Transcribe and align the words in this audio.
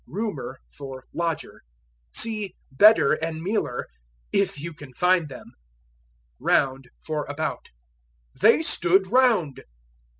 Roomer 0.07 0.61
for 0.71 1.05
Lodger. 1.13 1.61
See 2.11 2.55
Bedder 2.71 3.13
and 3.21 3.43
Mealer 3.43 3.85
if 4.33 4.59
you 4.59 4.73
can 4.73 4.95
find 4.95 5.29
them. 5.29 5.53
Round 6.39 6.89
for 7.05 7.25
About. 7.29 7.69
"They 8.33 8.63
stood 8.63 9.11
round." 9.11 9.61